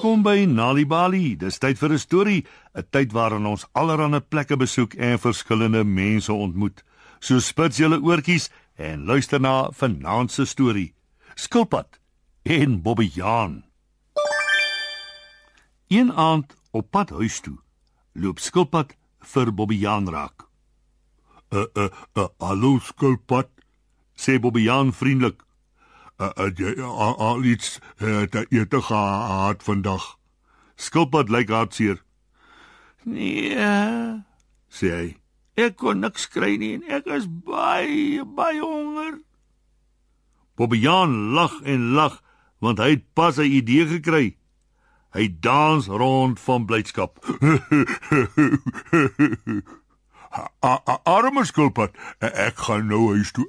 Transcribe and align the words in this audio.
Welkom 0.00 0.22
by 0.24 0.46
Nali 0.48 0.86
Bali. 0.88 1.36
Dis 1.36 1.58
tyd 1.60 1.76
vir 1.76 1.92
'n 1.92 1.98
storie, 1.98 2.44
'n 2.74 2.84
tyd 2.90 3.12
waarin 3.12 3.44
ons 3.44 3.66
allerlei 3.74 4.20
plekke 4.20 4.56
besoek 4.56 4.94
en 4.94 5.18
verskillende 5.18 5.84
mense 5.84 6.32
ontmoet. 6.32 6.82
So 7.20 7.38
spits 7.38 7.76
julle 7.76 8.00
oortjies 8.00 8.48
en 8.78 9.04
luister 9.04 9.40
na 9.40 9.68
vanaand 9.70 10.32
se 10.32 10.46
storie. 10.46 10.94
Skilpad 11.34 12.00
en 12.42 12.80
Bobbejaan. 12.82 13.64
Een 15.88 16.12
aand 16.12 16.56
op 16.70 16.90
pad 16.90 17.10
huis 17.10 17.40
toe, 17.40 17.58
loop 18.14 18.38
Skilpad 18.38 18.96
vir 19.20 19.52
Bobbejaan 19.52 20.08
raak. 20.08 20.48
Uh 21.52 21.66
uh 21.76 21.90
uh 22.16 22.28
hallo 22.38 22.78
Skilpad, 22.78 23.48
sê 24.16 24.40
Bobbejaan 24.40 24.92
vriendelik. 24.92 25.44
Uh, 26.20 26.28
uh 26.36 26.84
al, 26.84 27.16
al 27.16 27.42
iets 27.42 27.78
uh, 27.98 28.22
ete 28.48 28.82
gehad 28.82 29.62
vandag. 29.62 30.18
Skilpad 30.74 31.28
lyk 31.28 31.48
hartseer. 31.48 32.02
Nee, 33.08 33.56
sê 34.68 34.90
hy. 34.92 35.06
Ek 35.56 35.78
kon 35.80 36.02
niks 36.04 36.28
kry 36.28 36.58
nie 36.60 36.74
en 36.76 36.84
ek 36.92 37.08
is 37.16 37.24
baie 37.24 38.20
baie 38.24 38.60
honger. 38.60 39.16
Bobbejaan 40.60 41.32
lag 41.32 41.56
en 41.64 41.92
lag 41.96 42.20
want 42.60 42.78
hy 42.84 42.90
het 42.90 43.04
pas 43.16 43.36
'n 43.40 43.48
idee 43.48 43.86
gekry. 43.88 44.36
Hy 45.16 45.36
dans 45.40 45.86
rond 45.86 46.40
van 46.40 46.64
blydskap. 46.66 47.18
Arme 51.16 51.44
skilpad, 51.44 51.96
ek 52.20 52.56
gaan 52.56 52.86
nou 52.86 53.16
huis 53.16 53.32
toe 53.32 53.48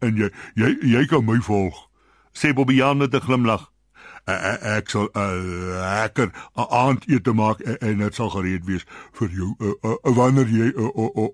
en 0.00 0.16
jy 0.16 0.30
jy 0.54 0.78
jy 0.80 1.06
kan 1.10 1.24
my 1.24 1.40
volg. 1.42 1.90
Sê 2.34 2.52
Bobbejaan 2.52 2.96
met 2.96 3.14
'n 3.14 3.20
glimlag. 3.20 3.70
Ek 4.24 4.90
sal 4.90 5.08
'n 5.12 5.78
lekker 5.80 6.30
aandete 6.54 7.32
maak 7.32 7.60
en 7.60 7.98
dit 7.98 8.14
sal 8.14 8.30
gereed 8.30 8.64
wees 8.64 8.84
vir 9.12 9.28
jou 9.28 9.56
wanneer 10.02 10.48
jy 10.48 10.72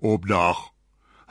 opdaag. 0.01 0.59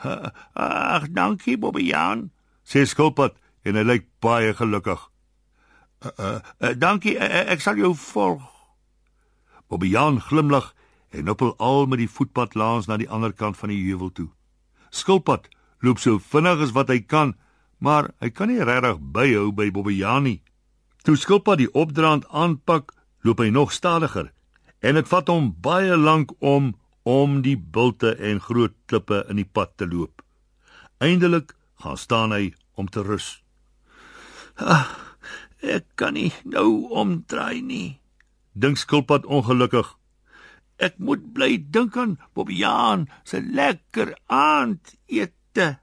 Ag, 0.53 1.11
dankie 1.11 1.57
Bobbejaan. 1.57 2.31
Sê 2.63 2.85
skilpad 2.85 3.37
en 3.63 3.75
hy 3.75 3.83
lyk 3.83 4.05
baie 4.19 4.53
gelukkig. 4.53 5.11
Uh, 6.01 6.09
uh, 6.17 6.39
uh, 6.59 6.73
dankie, 6.77 7.13
uh, 7.13 7.45
ek 7.53 7.61
sal 7.61 7.77
jou 7.77 7.93
volg. 7.93 8.41
Bobbejaan 9.69 10.17
glimlag 10.21 10.71
en 11.13 11.27
hoppel 11.29 11.53
al 11.61 11.85
met 11.85 12.01
die 12.01 12.09
voetpad 12.09 12.55
langs 12.57 12.87
na 12.89 12.97
die 12.97 13.09
ander 13.09 13.33
kant 13.33 13.59
van 13.59 13.69
die 13.69 13.83
heuwel 13.85 14.09
toe. 14.11 14.29
Skilpad 14.89 15.45
loop 15.85 16.01
so 16.01 16.17
vinnig 16.17 16.63
as 16.65 16.73
wat 16.73 16.89
hy 16.89 16.99
kan, 17.05 17.35
maar 17.81 18.11
hy 18.21 18.29
kan 18.29 18.51
nie 18.51 18.61
regtig 18.63 18.99
byhou 19.15 19.49
by 19.57 19.71
Bobbejaan 19.73 20.27
nie. 20.29 20.39
Toe 21.03 21.17
Skilpad 21.17 21.57
die 21.61 21.71
opdraand 21.73 22.27
aanpak, 22.29 22.93
loop 23.25 23.41
hy 23.41 23.49
nog 23.49 23.73
stadiger 23.73 24.29
en 24.81 24.97
dit 24.97 25.09
vat 25.09 25.29
hom 25.29 25.51
baie 25.61 25.97
lank 25.97 26.31
om 26.39 26.71
om 27.05 27.39
die 27.41 27.57
bulte 27.57 28.13
en 28.21 28.39
groot 28.41 28.73
klippe 28.89 29.23
in 29.29 29.41
die 29.41 29.45
pad 29.57 29.73
te 29.77 29.87
loop. 29.89 30.21
Eindelik 31.01 31.55
gaan 31.81 31.97
staan 31.97 32.33
hy 32.33 32.53
om 32.77 32.89
te 32.89 33.01
rus. 33.05 33.39
Ah, 34.61 34.85
Ek 35.61 35.85
kan 35.95 36.15
nie 36.17 36.31
nou 36.43 36.89
omdraai 36.89 37.61
nie. 37.61 37.99
Dink 38.57 38.79
skilpad 38.81 39.27
ongelukkig. 39.29 39.85
Ek 40.81 40.97
moet 40.97 41.27
bly 41.35 41.59
dink 41.69 41.97
aan 42.01 42.15
Bobbejaan 42.33 43.05
se 43.23 43.41
lekker 43.41 44.15
aandete. 44.25 45.77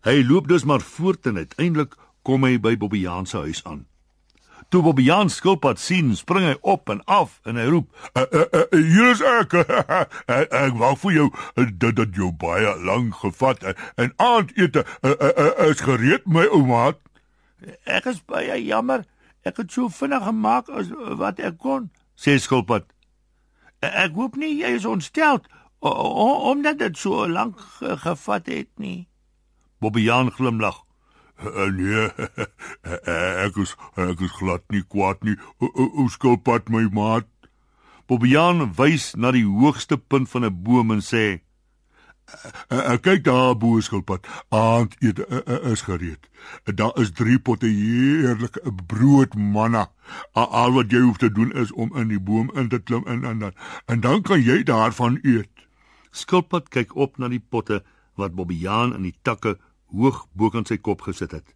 Hy 0.00 0.22
loop 0.24 0.48
dus 0.48 0.64
maar 0.64 0.80
voort 0.80 1.26
en 1.26 1.36
uiteindelik 1.36 1.94
kom 2.22 2.44
hy 2.44 2.56
by 2.60 2.76
Bobbejaan 2.80 3.26
se 3.26 3.36
huis 3.36 3.64
aan. 3.64 3.84
Toe 4.70 4.82
Bobbejaan 4.82 5.28
skilpad 5.30 5.80
sien, 5.82 6.12
spring 6.16 6.46
hy 6.46 6.54
op 6.60 6.88
en 6.92 7.02
af 7.04 7.40
en 7.44 7.58
hy 7.58 7.66
roep: 7.72 7.88
uh, 8.14 8.22
uh, 8.22 8.44
uh, 8.54 8.62
"Hier 8.70 9.10
is 9.10 9.20
ek. 9.20 9.56
ek 10.64 10.76
wou 10.78 10.92
vir 11.02 11.12
jou 11.16 11.26
dit 11.82 12.14
jou 12.16 12.30
baie 12.32 12.76
lank 12.86 13.18
gevat 13.20 13.64
het 13.66 13.82
en 13.96 14.12
aandete 14.16 14.86
uh, 15.02 15.10
uh, 15.10 15.32
uh, 15.34 15.68
is 15.68 15.82
gereed 15.84 16.24
my 16.24 16.46
ouma." 16.48 16.94
Ek 17.84 18.06
is 18.06 18.22
baie 18.24 18.56
jammer. 18.62 19.04
Ek 19.42 19.58
het 19.60 19.72
so 19.72 19.88
vinnig 19.88 20.24
gemaak 20.24 20.68
as 20.68 20.88
wat 21.18 21.40
ek 21.42 21.58
kon, 21.58 21.90
sê 22.16 22.38
Skilpad. 22.38 22.86
Ek 23.82 24.14
hoop 24.14 24.36
nie 24.36 24.54
jy 24.60 24.76
is 24.78 24.88
ontstel 24.88 25.42
omdat 25.80 26.78
dit 26.78 26.96
so 26.96 27.26
lank 27.26 27.58
gevat 27.80 28.46
het 28.46 28.68
nie. 28.76 29.09
Bobbejaan 29.80 30.32
glimlag. 30.36 30.84
Nee, 31.72 32.08
ek 33.46 33.56
is 33.62 33.76
ek 33.96 34.20
is 34.20 34.32
glad 34.36 34.64
nie 34.68 34.84
kwaad 34.84 35.22
nie. 35.24 35.38
O 35.60 36.08
Skilpad 36.12 36.68
my 36.68 36.84
maat. 36.92 37.28
Bobbejaan 38.10 38.74
wys 38.76 39.14
na 39.16 39.32
die 39.32 39.46
hoogste 39.46 39.96
punt 39.96 40.28
van 40.28 40.44
'n 40.44 40.62
boom 40.62 40.92
en 40.92 41.00
sê: 41.00 41.40
Uh, 42.70 42.96
kyk 43.02 43.24
daar 43.24 43.56
bo 43.58 43.80
skilpad. 43.80 44.26
Aandete 44.48 45.26
is 45.72 45.82
gereed. 45.82 46.28
Daar 46.64 46.98
is 47.00 47.10
drie 47.10 47.38
potte 47.38 47.66
heerlike 47.66 48.60
brood 48.86 49.34
manna. 49.34 49.90
Al 50.32 50.72
wat 50.72 50.92
jy 50.94 51.00
hoef 51.02 51.18
te 51.18 51.32
doen 51.32 51.52
is 51.52 51.72
om 51.72 51.90
in 51.96 52.08
die 52.08 52.20
boom 52.20 52.50
in 52.54 52.68
te 52.68 52.78
klim 52.78 53.06
en 53.06 53.24
en 53.24 53.38
dan 53.38 53.54
en 53.86 54.00
dan 54.00 54.22
kan 54.22 54.42
jy 54.42 54.62
daarvan 54.62 55.18
eet. 55.22 55.66
Skilpad 56.10 56.70
kyk 56.70 56.94
op 56.96 57.18
na 57.18 57.28
die 57.28 57.42
potte 57.42 57.82
wat 58.14 58.34
Bobbejaan 58.34 58.94
in 58.94 59.10
die 59.10 59.16
takke 59.22 59.58
hoog 59.92 60.26
bo 60.32 60.50
kan 60.50 60.66
sy 60.66 60.76
kop 60.78 61.02
gesit 61.06 61.32
het. 61.32 61.54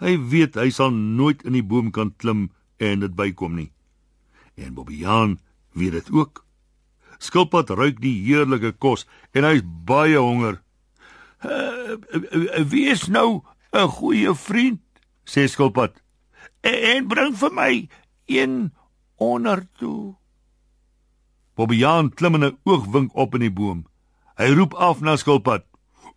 Hy 0.00 0.16
weet 0.32 0.56
hy 0.56 0.70
sal 0.72 0.90
nooit 0.90 1.42
in 1.44 1.52
die 1.52 1.66
boom 1.66 1.90
kan 1.92 2.14
klim 2.16 2.48
en 2.80 3.04
dit 3.04 3.14
bykom 3.16 3.54
nie. 3.58 3.70
En 4.56 4.74
Bobbejaan 4.74 5.38
weet 5.76 5.92
dit 5.92 6.10
ook. 6.12 6.44
Skilpad 7.20 7.70
ruik 7.76 8.00
die 8.00 8.16
heerlike 8.24 8.72
kos 8.80 9.06
en 9.36 9.44
hy's 9.44 9.64
baie 9.64 10.16
honger. 10.16 10.60
Uh, 11.44 11.96
uh, 12.16 12.64
wie 12.68 12.88
is 12.88 13.08
nou 13.08 13.42
'n 13.72 13.88
goeie 13.88 14.34
vriend? 14.34 14.80
sê 15.24 15.46
Skilpad. 15.48 15.92
En 16.60 17.08
bring 17.08 17.36
vir 17.36 17.52
my 17.52 17.88
een 18.26 18.72
onder 19.16 19.66
toe. 19.78 20.16
Bobbejaan 21.54 22.10
klim 22.14 22.34
in 22.34 22.44
'n 22.44 22.58
oogwink 22.64 23.10
op 23.14 23.34
in 23.34 23.40
die 23.40 23.52
boom. 23.52 23.86
Hy 24.36 24.48
roep 24.56 24.74
af 24.74 25.00
na 25.00 25.16
Skilpad. 25.16 25.69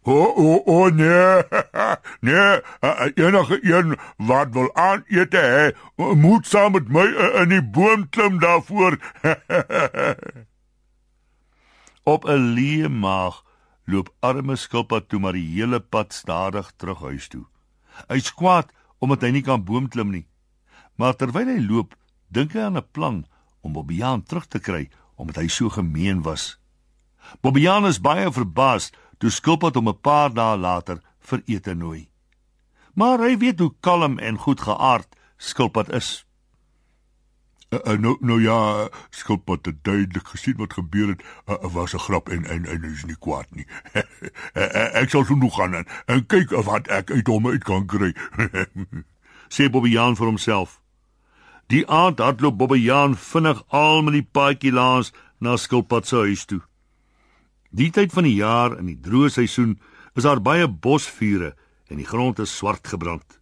O 0.03 0.33
o 0.35 0.63
o 0.65 0.89
nee. 0.89 1.43
nee, 2.27 2.61
enige 3.15 3.59
een 3.61 3.97
wat 4.17 4.49
wil 4.51 4.75
aan 4.75 5.03
eet 5.07 5.75
moet 5.95 6.47
saam 6.47 6.71
met 6.71 6.87
my 6.87 7.05
in 7.41 7.49
die 7.49 7.63
boom 7.63 8.09
klim 8.09 8.39
daarvoor. 8.39 8.99
Op 12.13 12.27
'n 12.27 12.53
leë 12.55 12.89
maag 12.89 13.43
loop 13.85 14.13
arme 14.19 14.55
skilpad 14.55 15.09
toe 15.09 15.19
maar 15.19 15.33
die 15.33 15.47
hele 15.55 15.79
pad 15.79 16.13
stadig 16.13 16.71
terug 16.75 16.99
huis 16.99 17.27
toe. 17.27 17.45
Hy's 18.07 18.33
kwaad 18.33 18.73
omdat 18.99 19.21
hy 19.21 19.31
nie 19.31 19.43
kan 19.43 19.63
boom 19.63 19.87
klim 19.87 20.11
nie. 20.11 20.27
Maar 20.95 21.15
terwyl 21.15 21.47
hy 21.47 21.63
loop, 21.63 21.95
dink 22.27 22.53
hy 22.53 22.67
aan 22.67 22.77
'n 22.77 22.91
plan 22.91 23.25
om 23.61 23.73
Bobbejaan 23.73 24.23
terug 24.23 24.47
te 24.47 24.59
kry 24.59 24.89
omdat 25.15 25.35
hy 25.35 25.47
so 25.47 25.69
gemeen 25.69 26.21
was. 26.21 26.59
Bobbejaan 27.41 27.85
is 27.85 28.01
baie 28.01 28.31
verbaas 28.31 28.91
toe 29.17 29.29
skilpad 29.29 29.75
hom 29.75 29.89
'n 29.89 30.01
paar 30.01 30.33
dae 30.33 30.57
later 30.57 31.01
vir 31.19 31.41
ete 31.45 31.73
nooi. 31.73 32.09
Maar 32.93 33.19
hy 33.19 33.37
weet 33.37 33.59
hoe 33.59 33.73
kalm 33.79 34.19
en 34.19 34.37
goed 34.37 34.61
geaard 34.61 35.15
skilpad 35.37 35.89
is. 35.93 36.25
Uh, 37.73 37.97
nou 37.97 38.17
nou 38.19 38.41
ja, 38.41 38.89
skilpad 39.09 39.65
het 39.65 39.83
duidelik 39.83 40.27
gesien 40.27 40.57
wat 40.57 40.73
gebeur 40.73 41.07
het. 41.07 41.23
Uh, 41.49 41.55
was 41.73 41.93
'n 41.93 41.99
grap 41.99 42.29
en 42.29 42.45
en 42.45 42.65
en 42.65 42.83
is 42.83 43.05
nie 43.05 43.17
kwaad 43.19 43.47
nie. 43.49 43.65
ek 45.01 45.09
sal 45.09 45.25
so 45.25 45.35
nog 45.35 45.55
gaan 45.55 45.73
en, 45.73 45.87
en 46.05 46.25
kyk 46.25 46.49
wat 46.49 46.87
ek 46.87 47.11
uit 47.11 47.27
hom 47.27 47.47
uit 47.47 47.63
kan 47.63 47.85
kry. 47.85 48.13
sê 49.55 49.69
Bobbejaan 49.69 50.15
vir 50.15 50.25
homself. 50.25 50.81
Die 51.67 51.87
aand 51.87 52.19
hardloop 52.19 52.57
Bobbejaan 52.57 53.17
vinnig 53.17 53.63
al 53.67 54.01
met 54.01 54.13
die 54.13 54.27
paadjie 54.31 54.71
langs 54.71 55.13
na 55.39 55.57
skilpad 55.57 56.07
se 56.07 56.15
huis 56.15 56.45
toe. 56.45 56.61
Die 57.73 57.89
tyd 57.89 58.11
van 58.13 58.27
die 58.27 58.35
jaar 58.37 58.75
in 58.77 58.85
die 58.85 58.99
droë 59.01 59.31
seisoen 59.33 59.79
is 60.13 60.27
daar 60.27 60.41
baie 60.45 60.67
bosvure 60.69 61.55
en 61.89 61.97
die 61.97 62.05
grond 62.05 62.37
is 62.43 62.53
swart 62.53 62.85
gebrand. 62.87 63.39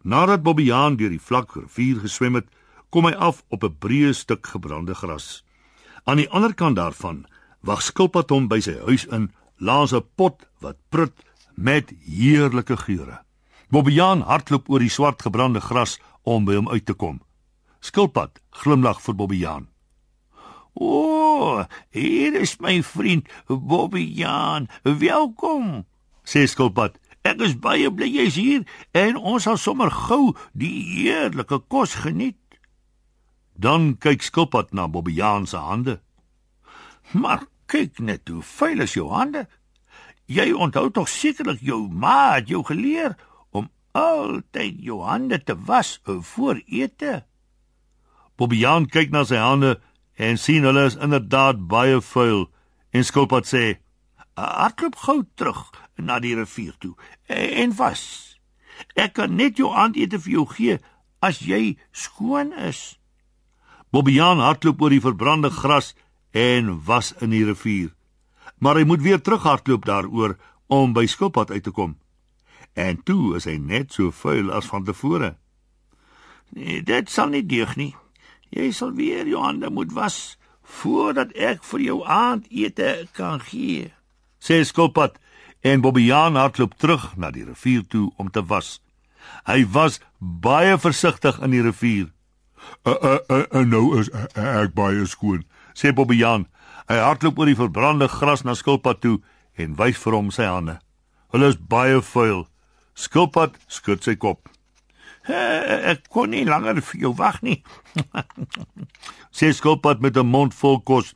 Nadat 0.00 0.40
Bobbejaan 0.46 0.96
deur 0.96 1.12
die 1.12 1.20
vlak 1.20 1.52
rivier 1.58 2.00
geswem 2.00 2.38
het, 2.40 2.48
kom 2.88 3.04
hy 3.04 3.12
af 3.12 3.42
op 3.52 3.64
'n 3.64 3.76
breë 3.76 4.14
stuk 4.16 4.46
gebrande 4.46 4.94
gras. 4.94 5.44
Aan 6.04 6.16
die 6.16 6.30
ander 6.30 6.54
kant 6.54 6.76
daarvan 6.76 7.26
wag 7.60 7.82
skilpad 7.82 8.30
hom 8.30 8.48
by 8.48 8.60
sy 8.60 8.80
huis 8.86 9.04
in 9.04 9.30
langs 9.58 9.92
'n 9.92 10.08
pot 10.16 10.48
wat 10.60 10.76
prut 10.88 11.16
met 11.54 11.92
heerlike 12.06 12.76
geure. 12.76 13.20
Bobbejaan 13.68 14.22
hardloop 14.22 14.70
oor 14.70 14.80
die 14.80 14.88
swart 14.88 15.22
gebrande 15.22 15.60
gras 15.60 16.00
om 16.22 16.44
by 16.44 16.54
hom 16.54 16.68
uit 16.68 16.86
te 16.86 16.94
kom. 16.94 17.20
Skilpad 17.80 18.40
glimlag 18.50 19.00
vir 19.02 19.14
Bobbejaan. 19.14 19.68
O, 20.74 21.19
oh, 21.40 21.64
hier 21.90 22.34
is 22.34 22.58
my 22.60 22.82
vriend 22.82 23.28
Bobbejaan. 23.48 24.68
Welkom, 24.82 25.86
sê 26.24 26.44
Skilpad. 26.48 26.98
Ek 27.24 27.40
is 27.44 27.56
baie 27.60 27.88
bly 27.92 28.08
jy's 28.08 28.36
hier 28.40 28.64
en 28.96 29.16
ons 29.16 29.44
sal 29.44 29.58
sommer 29.60 29.90
gou 29.92 30.32
die 30.56 30.80
heerlike 30.88 31.62
kos 31.72 31.98
geniet. 32.04 32.38
Dan 33.60 33.96
kyk 34.00 34.24
Skilpad 34.24 34.72
na 34.76 34.88
Bobbejaan 34.88 35.48
se 35.48 35.60
hande. 35.60 35.98
Maar 37.12 37.44
kyk 37.68 38.00
net 38.04 38.28
hoe 38.28 38.44
vuil 38.44 38.84
is 38.84 38.96
jou 38.96 39.10
hande. 39.12 39.46
Jy 40.30 40.52
onthou 40.54 40.88
tog 40.94 41.10
sekerlik 41.10 41.60
jou 41.64 41.82
ma 41.90 42.36
het 42.38 42.48
jou 42.52 42.62
geleer 42.64 43.16
om 43.52 43.68
altyd 43.96 44.80
jou 44.84 45.02
hande 45.04 45.40
te 45.42 45.56
was 45.68 45.98
voor 46.04 46.62
ete. 46.68 47.20
Bobbejaan 48.40 48.88
kyk 48.88 49.12
na 49.12 49.26
sy 49.28 49.40
hande 49.40 49.76
en 50.20 50.38
sien 50.38 50.66
hulle 50.68 50.84
is 50.84 50.98
inderdaad 51.00 51.62
baie 51.70 52.00
vuil 52.04 52.44
en 52.92 53.04
Skilpad 53.04 53.46
sê: 53.48 53.64
"Hardloop 54.36 54.96
gou 54.96 55.22
terug 55.34 55.70
na 55.96 56.18
die 56.20 56.34
rivier 56.36 56.76
toe 56.78 56.94
en 57.26 57.76
was. 57.76 58.02
Ek 58.94 59.14
kan 59.16 59.36
net 59.36 59.56
jou 59.56 59.72
aandete 59.72 60.20
vir 60.20 60.32
jou 60.32 60.46
gee 60.56 60.78
as 61.20 61.40
jy 61.40 61.78
skoon 61.92 62.52
is." 62.52 63.00
Bobbejaan 63.90 64.38
hardloop 64.38 64.82
oor 64.82 64.90
die 64.90 65.00
verbrande 65.00 65.50
gras 65.50 65.94
en 66.30 66.84
was 66.84 67.14
in 67.20 67.30
die 67.30 67.44
rivier. 67.44 67.90
Maar 68.58 68.76
hy 68.76 68.84
moet 68.84 69.02
weer 69.02 69.20
terughardloop 69.20 69.84
daaroor 69.84 70.36
om 70.66 70.92
by 70.92 71.06
Skilpad 71.06 71.50
uit 71.50 71.62
te 71.62 71.70
kom. 71.70 71.96
En 72.74 73.02
toe 73.02 73.36
is 73.36 73.48
hy 73.48 73.56
net 73.56 73.92
so 73.92 74.10
vuil 74.10 74.52
as 74.52 74.68
van 74.70 74.84
tevore. 74.84 75.34
Nee, 76.50 76.82
dit 76.82 77.10
sal 77.10 77.32
nie 77.32 77.46
deug 77.46 77.76
nie. 77.76 77.94
Jy 78.50 78.70
sal 78.74 78.92
weer 78.98 79.28
jou 79.28 79.42
hande 79.42 79.70
moet 79.70 79.92
was 79.94 80.36
voordat 80.80 81.32
ek 81.34 81.64
vir 81.66 81.80
jou 81.86 81.98
aandete 82.06 83.06
kan 83.16 83.40
gee. 83.42 83.90
Sê 84.38 84.62
Skilpad 84.64 85.18
en 85.66 85.82
Bobbejaan 85.84 86.38
hardloop 86.38 86.76
terug 86.78 87.10
na 87.16 87.30
die 87.34 87.44
rivier 87.44 87.84
toe 87.88 88.10
om 88.16 88.30
te 88.30 88.42
was. 88.46 88.78
Hy 89.46 89.64
was 89.74 90.00
baie 90.18 90.78
versigtig 90.78 91.38
in 91.44 91.54
die 91.54 91.64
rivier. 91.64 92.08
Uh, 92.84 92.92
uh, 92.92 93.18
uh, 93.28 93.44
uh, 93.52 93.64
nou 93.66 93.98
is 94.00 94.10
uh, 94.12 94.26
ek 94.62 94.74
baie 94.76 95.04
skoon, 95.08 95.44
sê 95.74 95.92
Bobbejaan. 95.96 96.46
Hy 96.90 96.98
hardloop 97.00 97.38
oor 97.38 97.50
die 97.50 97.58
verbrande 97.58 98.08
gras 98.10 98.44
na 98.44 98.56
Skilpad 98.58 99.02
toe 99.04 99.18
en 99.60 99.76
wys 99.78 99.98
vir 100.00 100.16
hom 100.16 100.30
sy 100.34 100.48
hande. 100.48 100.78
Hulle 101.30 101.52
is 101.52 101.58
baie 101.58 102.00
vuil. 102.02 102.46
Skilpad 102.98 103.56
skud 103.70 104.02
sy 104.04 104.16
kop. 104.18 104.48
Eh, 105.28 105.90
ek 105.92 106.06
kon 106.08 106.30
nie 106.32 106.46
langer 106.48 106.80
vir 106.80 107.00
jou 107.00 107.12
wag 107.16 107.40
nie. 107.44 107.60
Sê 109.36 109.52
skilpad 109.52 110.00
met 110.00 110.16
'n 110.16 110.26
mond 110.26 110.54
vol 110.54 110.80
kos. 110.80 111.14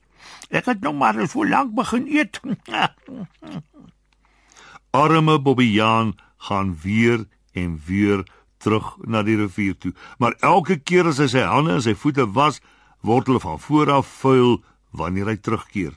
Ek 0.51 0.67
het 0.67 0.81
nog 0.81 0.95
maar 0.95 1.29
so 1.29 1.45
lank 1.45 1.75
begin 1.75 2.07
eet. 2.09 2.41
Arme 4.91 5.41
Bobbejaan 5.41 6.15
gaan 6.37 6.77
weer 6.83 7.25
en 7.53 7.81
weer 7.87 8.25
terug 8.59 8.97
na 9.05 9.23
die 9.23 9.37
rivier 9.37 9.77
toe, 9.79 9.93
maar 10.19 10.37
elke 10.41 10.79
keer 10.79 11.07
as 11.07 11.19
hy 11.19 11.27
sy 11.27 11.43
hande 11.43 11.73
en 11.73 11.83
sy 11.83 11.95
voete 11.95 12.27
was, 12.33 12.61
word 13.01 13.27
hulle 13.27 13.41
van 13.41 13.59
voor 13.61 13.91
af 13.91 14.07
vuil 14.23 14.63
wanneer 14.91 15.27
hy 15.27 15.37
terugkeer. 15.37 15.93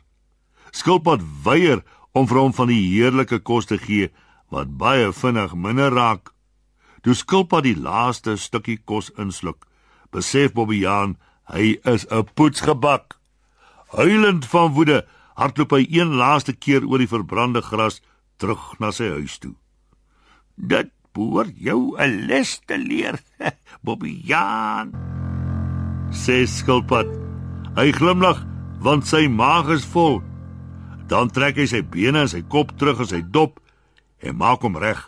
Skilpad 0.71 1.21
weier 1.43 1.83
om 2.11 2.27
vir 2.27 2.39
hom 2.41 2.53
van 2.53 2.71
die 2.71 2.81
heerlike 2.89 3.39
kos 3.39 3.69
te 3.69 3.77
gee 3.77 4.09
wat 4.49 4.73
baie 4.79 5.11
vinnig 5.13 5.53
minder 5.55 5.93
raak. 5.93 6.33
Toe 7.07 7.15
Skilpad 7.15 7.63
die 7.63 7.77
laaste 7.79 8.33
stukkie 8.35 8.81
kos 8.83 9.05
insluk, 9.15 9.61
besef 10.11 10.51
Bobbejaan 10.51 11.13
hy 11.47 11.77
is 11.87 12.03
'n 12.11 12.27
poetsgebak. 12.35 13.15
Huilend 13.95 14.43
van 14.45 14.73
woede, 14.75 15.07
hardloop 15.39 15.71
hy 15.71 15.87
een 15.87 16.11
laaste 16.19 16.51
keer 16.51 16.83
oor 16.83 16.99
die 16.99 17.07
verbrande 17.07 17.61
gras 17.61 18.01
terug 18.37 18.75
na 18.79 18.91
sy 18.91 19.07
huis 19.07 19.39
toe. 19.39 19.55
Dit 20.57 20.91
behoort 21.13 21.55
jou 21.55 21.95
'n 21.95 22.27
les 22.27 22.59
te 22.67 22.77
leer, 22.77 23.23
Bobbejaan. 23.85 24.91
Sê 26.11 26.43
Skilpad. 26.43 27.07
Hy 27.77 27.91
glimlag 27.91 28.43
want 28.83 29.07
sy 29.07 29.27
maag 29.29 29.69
is 29.69 29.85
vol. 29.85 30.21
Dan 31.07 31.29
trek 31.29 31.55
hy 31.55 31.67
sy 31.67 31.81
bene 31.81 32.19
en 32.19 32.27
sy 32.27 32.41
kop 32.41 32.75
terug 32.77 32.99
in 32.99 33.07
sy 33.07 33.21
dop 33.21 33.59
en 34.19 34.35
maak 34.35 34.59
hom 34.59 34.75
reg 34.75 35.07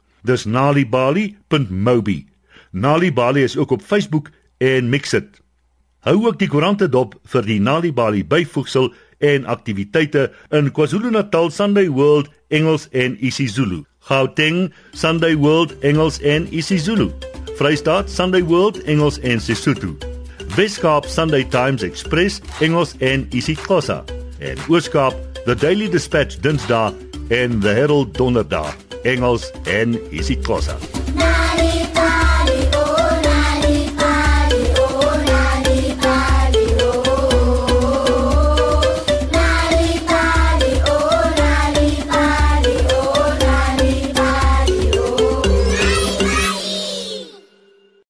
Dis 0.21 0.45
nalibali.mobi. 0.45 2.25
Nalibali 2.71 3.43
is 3.43 3.57
ook 3.57 3.71
op 3.71 3.81
Facebook 3.81 4.29
en 4.57 4.89
Mixit. 4.89 5.41
Hou 5.99 6.25
ook 6.25 6.39
die 6.39 6.49
koerante 6.49 6.89
dop 6.89 7.15
vir 7.29 7.45
die 7.45 7.59
Nalibali 7.61 8.23
byvoegsel 8.25 8.93
en 9.21 9.45
aktiwiteite 9.45 10.31
in 10.49 10.71
KwaZulu-Natal 10.71 11.51
Sunday 11.51 11.89
World 11.89 12.29
Engels 12.49 12.87
en 12.91 13.17
isiZulu. 13.25 13.83
Gauteng 13.99 14.73
Sunday 14.93 15.35
World 15.35 15.77
Engels 15.79 16.19
en 16.21 16.47
isiZulu. 16.49 17.11
Vrystaat 17.61 18.09
Sunday 18.09 18.41
World 18.43 18.81
Engels 18.83 19.19
en 19.19 19.41
Sesotho. 19.41 19.97
Weskaap 20.55 21.05
Sunday 21.05 21.43
Times 21.43 21.83
Express 21.83 22.41
Engels 22.59 22.95
en 22.99 23.27
isiXhosa. 23.29 24.03
En 24.39 24.57
Ooskaap 24.67 25.13
The 25.45 25.55
Daily 25.55 25.89
Dispatch 25.89 26.39
Dinsdae 26.41 26.93
en 27.29 27.59
The 27.59 27.67
Herald 27.67 28.17
Donderdag. 28.17 28.90
Engels 29.03 29.51
en 29.65 29.99
isiXhosa. 30.11 30.77